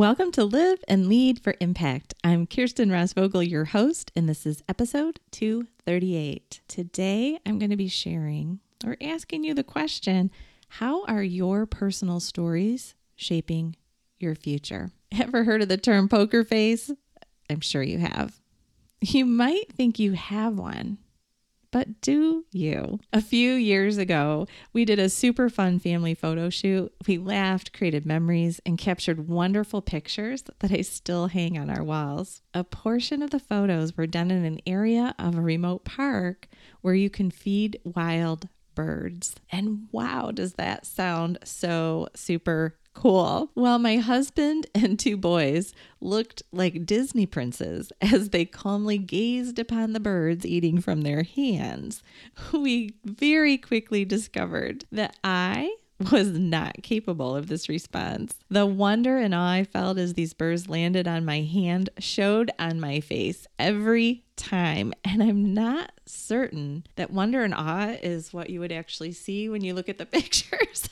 [0.00, 2.14] Welcome to Live and Lead for Impact.
[2.24, 6.62] I'm Kirsten Rasvogel, your host, and this is episode 238.
[6.66, 10.30] Today, I'm going to be sharing or asking you the question
[10.68, 13.76] How are your personal stories shaping
[14.18, 14.90] your future?
[15.12, 16.90] Ever heard of the term poker face?
[17.50, 18.40] I'm sure you have.
[19.02, 20.96] You might think you have one,
[21.70, 22.98] but do you?
[23.12, 26.92] A few years ago, we did a super fun family photo shoot.
[27.06, 32.42] We laughed, created memories, and captured wonderful pictures that I still hang on our walls.
[32.54, 36.48] A portion of the photos were done in an area of a remote park
[36.80, 38.48] where you can feed wild
[38.84, 39.34] birds.
[39.50, 43.50] And wow, does that sound so super cool.
[43.54, 49.92] Well, my husband and two boys looked like Disney princes as they calmly gazed upon
[49.92, 52.02] the birds eating from their hands.
[52.52, 55.76] We very quickly discovered that I
[56.10, 58.34] was not capable of this response.
[58.48, 62.80] The wonder and awe I felt as these birds landed on my hand showed on
[62.80, 64.94] my face every time.
[65.04, 69.62] And I'm not certain that wonder and awe is what you would actually see when
[69.62, 70.88] you look at the pictures.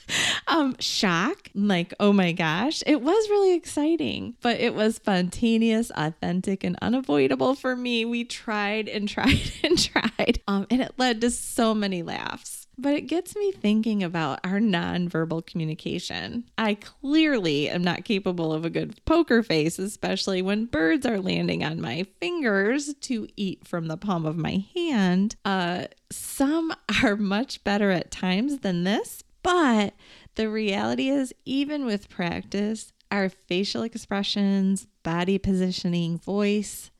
[0.47, 6.65] um, shock, like, oh my gosh, it was really exciting, but it was spontaneous, authentic,
[6.65, 8.05] and unavoidable for me.
[8.05, 12.68] We tried and tried and tried, um, and it led to so many laughs.
[12.81, 16.45] But it gets me thinking about our nonverbal communication.
[16.57, 21.65] I clearly am not capable of a good poker face, especially when birds are landing
[21.65, 25.35] on my fingers to eat from the palm of my hand.
[25.45, 26.73] Uh, some
[27.03, 29.95] are much better at times than this, but
[30.37, 36.93] the reality is, even with practice, our facial expressions, body positioning, voice,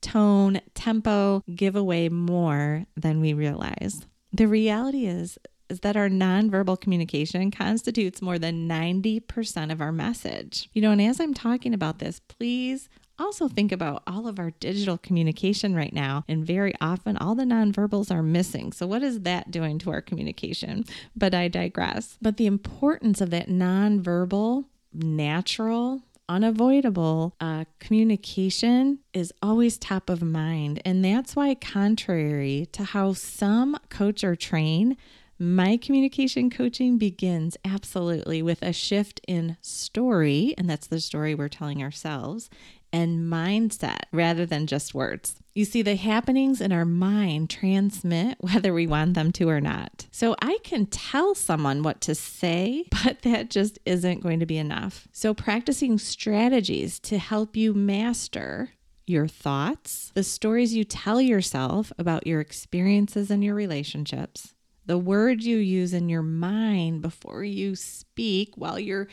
[0.00, 4.06] tone, tempo give away more than we realize.
[4.36, 5.38] The reality is
[5.70, 10.68] is that our nonverbal communication constitutes more than 90% of our message.
[10.74, 14.50] You know, and as I'm talking about this, please also think about all of our
[14.60, 16.22] digital communication right now.
[16.28, 18.72] And very often, all the nonverbals are missing.
[18.72, 20.84] So, what is that doing to our communication?
[21.16, 22.18] But I digress.
[22.20, 30.82] But the importance of that nonverbal, natural, unavoidable uh, communication is always top of mind.
[30.84, 34.96] And that's why, contrary to how some coach or train,
[35.38, 41.48] my communication coaching begins absolutely with a shift in story, and that's the story we're
[41.48, 42.48] telling ourselves,
[42.92, 45.36] and mindset rather than just words.
[45.54, 50.06] You see, the happenings in our mind transmit whether we want them to or not.
[50.10, 54.58] So I can tell someone what to say, but that just isn't going to be
[54.58, 55.08] enough.
[55.12, 58.70] So, practicing strategies to help you master
[59.06, 64.55] your thoughts, the stories you tell yourself about your experiences and your relationships,
[64.86, 69.08] the words you use in your mind before you speak while you're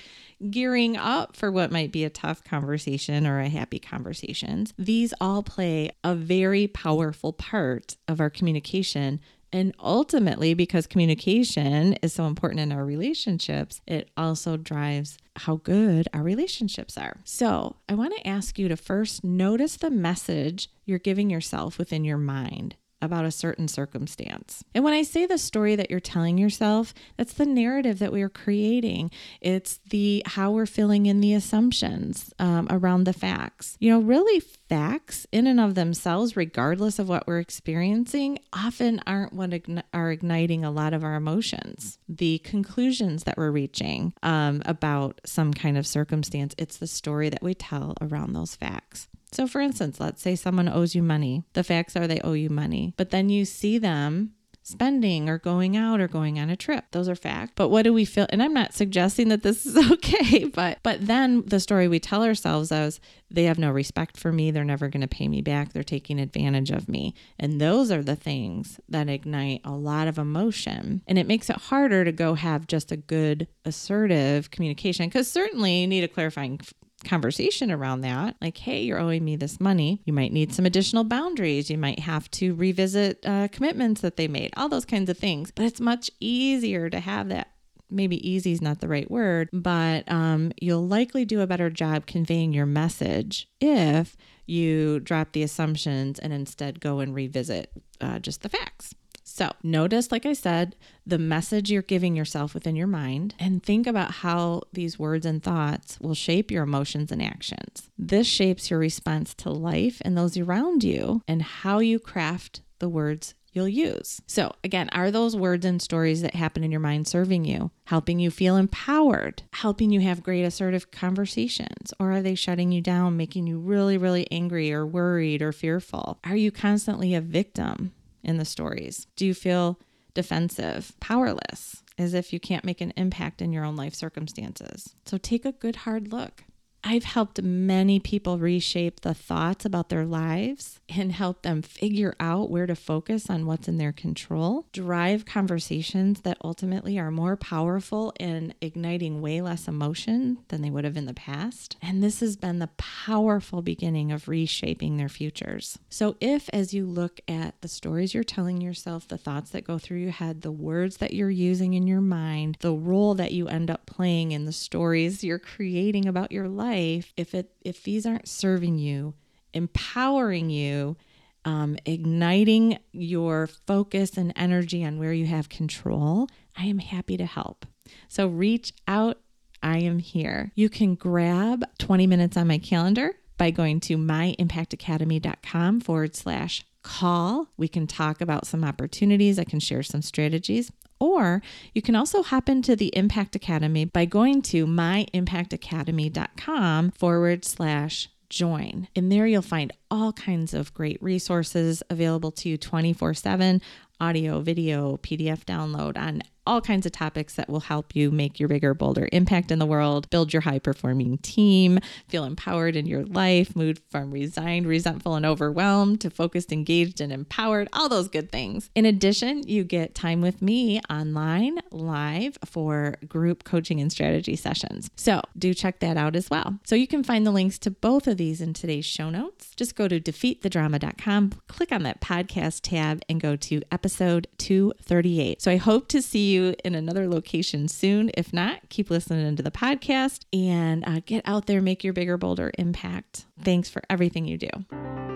[0.49, 4.67] gearing up for what might be a tough conversation or a happy conversation.
[4.77, 9.19] These all play a very powerful part of our communication.
[9.51, 16.07] And ultimately, because communication is so important in our relationships, it also drives how good
[16.11, 17.21] our relationships are.
[17.23, 22.03] So, I want to ask you to first notice the message you're giving yourself within
[22.03, 24.63] your mind about a certain circumstance.
[24.73, 28.21] And when I say the story that you're telling yourself, that's the narrative that we
[28.21, 29.11] are creating.
[29.41, 33.77] It's the how we're filling in the assumptions um, around the facts.
[33.79, 34.41] You know, really,
[34.73, 40.09] facts in and of themselves, regardless of what we're experiencing, often aren't what ign- are
[40.09, 41.99] igniting a lot of our emotions.
[42.09, 47.43] The conclusions that we're reaching um, about some kind of circumstance, it's the story that
[47.43, 49.07] we tell around those facts.
[49.33, 51.43] So, for instance, let's say someone owes you money.
[51.53, 54.33] The facts are they owe you money, but then you see them
[54.63, 56.85] spending or going out or going on a trip.
[56.91, 57.51] Those are facts.
[57.55, 58.25] But what do we feel?
[58.29, 62.23] And I'm not suggesting that this is okay, but but then the story we tell
[62.23, 62.99] ourselves is
[63.29, 66.19] they have no respect for me, they're never going to pay me back, they're taking
[66.19, 67.13] advantage of me.
[67.37, 71.01] And those are the things that ignite a lot of emotion.
[71.07, 75.81] And it makes it harder to go have just a good assertive communication cuz certainly
[75.81, 76.59] you need a clarifying
[77.03, 78.35] conversation around that.
[78.41, 80.01] Like, hey, you're owing me this money.
[80.05, 81.69] You might need some additional boundaries.
[81.69, 85.51] You might have to revisit uh, commitments that they made, all those kinds of things.
[85.51, 87.49] But it's much easier to have that
[87.89, 92.05] maybe easy is not the right word, but um, you'll likely do a better job
[92.05, 97.71] conveying your message if you drop the assumptions and instead go and revisit
[98.01, 98.95] uh, just the facts.
[99.35, 100.75] So, notice, like I said,
[101.07, 105.41] the message you're giving yourself within your mind and think about how these words and
[105.41, 107.89] thoughts will shape your emotions and actions.
[107.97, 112.87] This shapes your response to life and those around you and how you craft the
[112.87, 114.21] words you'll use.
[114.27, 118.19] So, again, are those words and stories that happen in your mind serving you, helping
[118.19, 123.17] you feel empowered, helping you have great assertive conversations, or are they shutting you down,
[123.17, 126.19] making you really, really angry or worried or fearful?
[126.23, 127.93] Are you constantly a victim?
[128.23, 129.07] In the stories?
[129.15, 129.79] Do you feel
[130.13, 134.95] defensive, powerless, as if you can't make an impact in your own life circumstances?
[135.05, 136.43] So take a good hard look.
[136.85, 142.49] I've helped many people reshape the thoughts about their lives and help them figure out
[142.49, 148.13] where to focus on what's in their control, drive conversations that ultimately are more powerful
[148.19, 151.77] in igniting way less emotion than they would have in the past.
[151.81, 155.79] And this has been the powerful beginning of reshaping their futures.
[155.89, 159.77] So, if as you look at the stories you're telling yourself, the thoughts that go
[159.77, 163.47] through your head, the words that you're using in your mind, the role that you
[163.47, 167.83] end up playing in the stories you're creating about your life, life, if it if
[167.83, 169.13] these aren't serving you,
[169.53, 170.97] empowering you,
[171.45, 176.27] um, igniting your focus and energy on where you have control,
[176.57, 177.65] I am happy to help.
[178.07, 179.19] So reach out.
[179.61, 180.51] I am here.
[180.55, 187.47] You can grab 20 minutes on my calendar by going to myimpactacademy.com forward slash call.
[187.55, 189.39] We can talk about some opportunities.
[189.39, 190.69] I can share some strategies.
[191.03, 191.41] Or
[191.73, 198.87] you can also hop into the Impact Academy by going to myimpactacademy.com forward slash join.
[198.95, 203.61] In there, you'll find all kinds of great resources available to you 24 7
[203.99, 208.49] audio, video, PDF download on all kinds of topics that will help you make your
[208.49, 213.05] bigger, bolder impact in the world, build your high performing team, feel empowered in your
[213.05, 218.31] life, move from resigned, resentful, and overwhelmed to focused, engaged, and empowered, all those good
[218.31, 218.69] things.
[218.75, 224.89] In addition, you get time with me online, live for group coaching and strategy sessions.
[224.95, 226.59] So do check that out as well.
[226.65, 229.53] So you can find the links to both of these in today's show notes.
[229.55, 235.41] Just go to defeatthedrama.com, click on that podcast tab, and go to episode 238.
[235.41, 238.11] So I hope to see you you in another location soon.
[238.15, 242.17] If not, keep listening to the podcast and uh, get out there, make your bigger,
[242.17, 243.25] bolder impact.
[243.41, 245.12] Thanks for everything you do.